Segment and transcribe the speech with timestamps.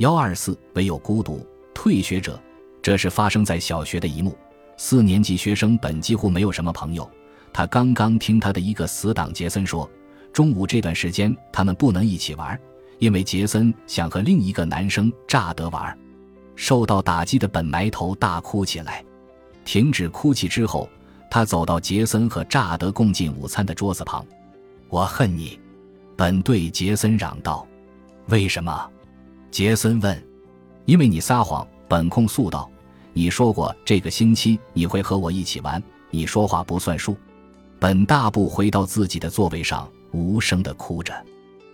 [0.00, 2.40] 幺二四唯有孤独退学者，
[2.80, 4.34] 这是发生在小学的一幕。
[4.78, 7.08] 四年级学生本几乎没有什么朋友，
[7.52, 9.86] 他刚刚听他的一个死党杰森说，
[10.32, 12.58] 中午这段时间他们不能一起玩，
[12.98, 15.94] 因为杰森想和另一个男生乍得玩。
[16.56, 19.04] 受到打击的本埋头大哭起来，
[19.66, 20.88] 停止哭泣之后，
[21.30, 24.24] 他走到杰森和乍得共进午餐的桌子旁。
[24.88, 25.60] 我恨你，
[26.16, 27.66] 本对杰森嚷道。
[28.28, 28.90] 为什么？
[29.50, 30.26] 杰森问。
[30.84, 31.66] 因为你撒谎。
[31.88, 32.70] 本控诉道。
[33.12, 37.16] 你说过这个星期你会和我一起玩，你说话不算数。
[37.80, 41.12] 本大步回到自己的座位上，无声的哭着。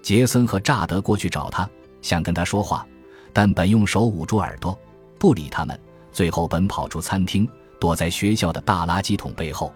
[0.00, 1.68] 杰森和乍得过去找他，
[2.00, 2.86] 想跟他说话。
[3.34, 4.76] 但本用手捂住耳朵，
[5.18, 5.78] 不理他们。
[6.10, 7.46] 最后，本跑出餐厅，
[7.78, 9.70] 躲在学校的大垃圾桶背后。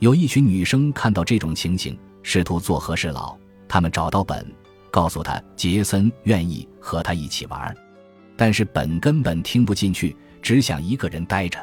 [0.00, 3.34] 有一群女生看到这种情形，试图做和事佬。
[3.66, 4.46] 他们找到本，
[4.92, 7.74] 告诉他杰森愿意和他一起玩，
[8.36, 11.58] 但是本根本听不进去，只想一个人待着。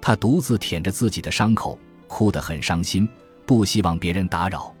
[0.00, 3.08] 他独自舔着自己的伤口，哭得很伤心，
[3.46, 4.74] 不希望别人打扰。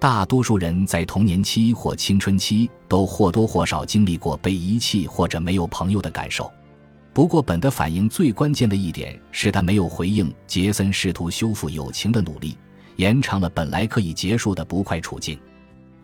[0.00, 6.50] 大多数人在童年期或青春期都或多或少经历过被遗弃或者没有朋友的感受。
[7.12, 12.56] 不过，本的反应最关键的一点是他没有回应杰森试图修复友情的努力，
[12.96, 15.38] 延长了本来可以结束的不快处境。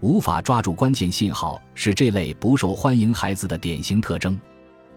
[0.01, 4.39] 无法抓住关键信号是这类不受欢迎孩子的典型特征。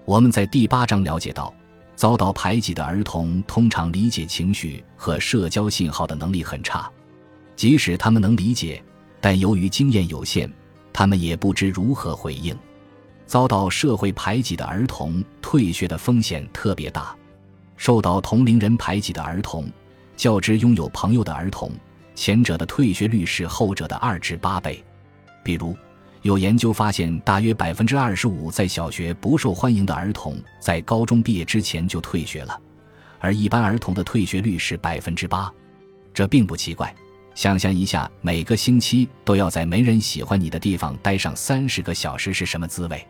[0.03, 1.53] 我们在第八章了解到，
[1.95, 6.91] 遭到排挤的儿童通常理解情绪和社交信号的能力很差，
[7.55, 8.83] 即使他们能理解。
[9.21, 10.51] 但由于经验有限，
[10.91, 12.57] 他们也不知如何回应。
[13.25, 17.15] 遭到社会排挤的儿童退学的风险特别大。
[17.77, 19.69] 受到同龄人排挤的儿童，
[20.17, 21.71] 较之拥有朋友的儿童，
[22.15, 24.83] 前者的退学率是后者的二至八倍。
[25.49, 25.75] 比如，
[26.21, 32.55] 有研究发现，大约百分之二十五在小学不受欢迎的儿童，在高中毕业之前就退学了，
[33.17, 35.51] 而一般儿童的退学率是百分之八。
[36.13, 36.93] 这并不奇怪。
[37.33, 43.03] 想象一下，每个星期都要在没人喜欢你的地方待上三十个小时是什么滋味？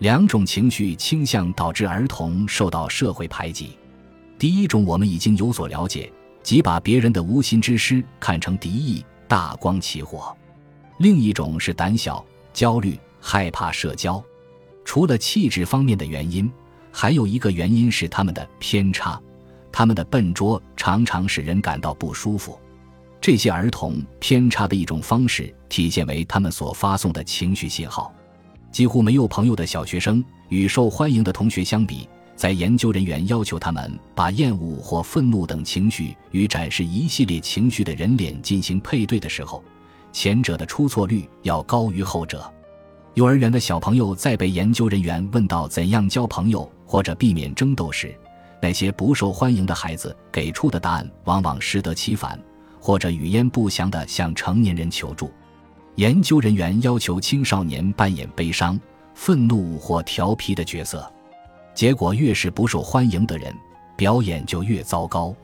[0.00, 3.78] 两种情绪倾向导致儿童受到社会排挤。
[4.38, 6.12] 第一种我们已经有所了解，
[6.42, 10.36] 即把别人的无心之失看成敌意，大光起火；
[11.00, 12.22] 另一种是胆小、
[12.52, 14.22] 焦虑、害怕社交。
[14.84, 16.52] 除了气质方面的原因，
[16.92, 19.18] 还有一个原因是他们的偏差，
[19.72, 22.60] 他们的笨拙常常使人感到不舒服。
[23.18, 28.14] 这些儿童偏差的一种方式体现为他们所发送的情绪信号。
[28.70, 32.06] 几乎没有朋友的小学生与受欢迎的同学相比，
[32.36, 39.64] 在研究人员要求他们把厌恶或愤怒等情绪与展示一系列情绪的人脸进行配对的时候，
[40.12, 42.50] 前者的出错率要高于后者。
[43.14, 48.14] 幼儿园的小朋友在被研究人员问到怎样交朋友或者避免争斗时，
[48.62, 52.38] 那些不受欢迎的孩子给出的答案往往适得其反。
[52.82, 55.30] 或者语焉不详地向成年人求助，
[55.96, 58.80] 研究人员要求青少年扮演悲伤、
[59.14, 61.06] 愤怒或调皮的角色，
[61.74, 63.54] 结果越是不受欢迎的人，
[63.98, 65.34] 表演就越糟糕。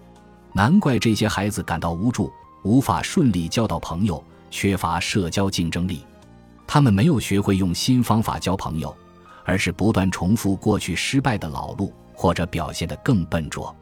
[0.55, 2.32] 难怪这些孩子感到无助，
[2.65, 6.05] 无法顺利交到朋友，缺乏社交竞争力。
[6.67, 8.95] 他们没有学会用新方法交朋友，
[9.45, 13.75] 而是不断重复过去失败的老路，或者表现得更笨拙。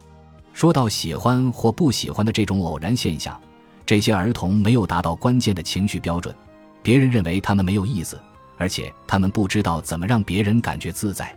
[0.53, 3.41] 说到喜欢或不喜欢的这种偶然现象，
[3.87, 6.35] 这些儿童没有达到关键的情绪标准，
[6.83, 8.21] 别人认为他们没有意思，
[8.57, 11.37] 而且他们不知道怎么让别人感觉自在。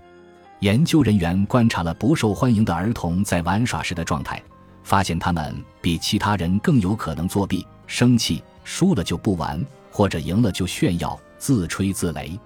[0.59, 4.41] 研究人员观察了不受欢迎的儿童在玩耍时的状态，
[4.83, 12.37] 发现他们比其他人更有可能作弊、生气、输了就不玩，或者赢了就炫耀、自吹自擂。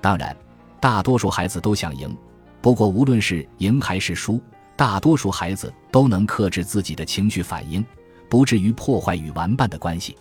[0.00, 0.36] 当然，
[0.80, 2.12] 大多数孩子都想赢，
[2.60, 4.40] 不过无论是赢还是输。
[4.74, 7.84] 大多数孩子都能克制自己的情绪反应，
[8.28, 10.16] 不至于破坏与玩伴的关系。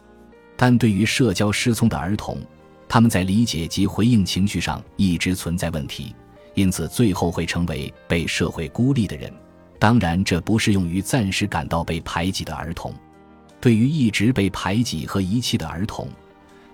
[0.56, 2.38] 但对于社交失聪的儿童，
[2.88, 6.14] 他们在理解及回应情绪上一直存在问题，
[6.54, 9.34] 因此最后会成为被社会孤立的人。
[9.80, 12.94] 当然，这不适用于暂时感到被排挤的儿童。
[13.61, 16.07] 对于一直被排挤和遗弃的儿童，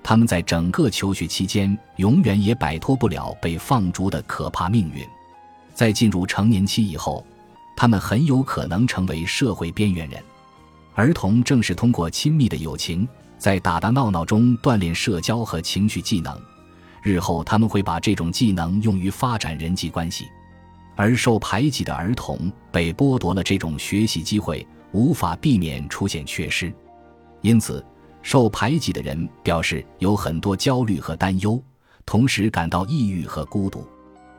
[0.04, 5.04] 他们在整个求学期间永远也摆脱不了被放逐的可怕命运。
[5.74, 7.26] 在进入成年期以后，
[7.76, 10.24] 他们很有可能成为社会边缘人。
[10.94, 16.40] 儿童正是通过亲密的友情，在打打闹闹中锻炼社交和情绪技能。
[17.02, 20.28] 日后他们会把这种技能用于发展人际关系。
[20.96, 24.66] 而受排挤的儿童被剥夺了这种学习机会，
[24.96, 26.74] 无法避免出现缺失。
[27.42, 27.86] 因此，
[28.22, 31.62] 受排挤的人表示有很多焦虑和担忧，
[32.06, 33.86] 同时感到抑郁和孤独。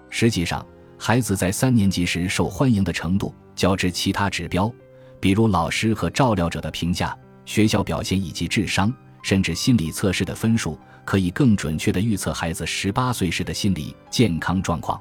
[0.09, 0.65] 实际上，
[0.99, 4.73] 孩子在三年级时受欢迎的程度，较之其他指标，
[5.21, 8.93] 比如老师和照料者的评价、学校表现以及智商，
[9.23, 14.99] 甚至心理测试的分数，可以更准确地预测孩子十八岁时的心理健康状况。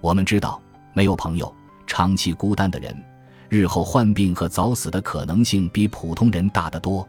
[0.00, 0.62] 我们知道，
[0.92, 1.52] 没有朋友、
[1.86, 2.96] 长期孤单的人，
[3.54, 7.06] 日后患病和早死的可能性比普通人大得多。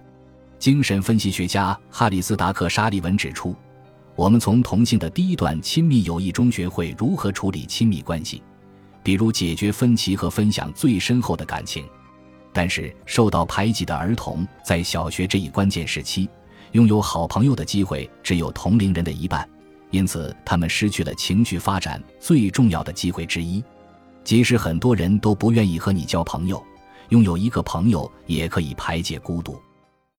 [0.59, 3.55] 精神分析学家哈里斯·达克·沙利文指出。
[4.15, 8.43] 我们从同性的第一段亲密友谊中学会如何处理亲密关系，
[9.03, 11.83] 比如解决分歧和分享最深厚的感情。
[12.53, 16.29] 但是，受到排挤的儿童在小学这一关键时期，
[16.71, 19.45] 拥有好朋友的机会只有同龄人的一半，
[19.89, 23.61] 因此他们失去了情绪发展最重要的机会之一。
[24.25, 26.61] 即使很多人都不愿意和你交朋友，
[27.09, 29.61] 拥有一个朋友也可以排解孤独。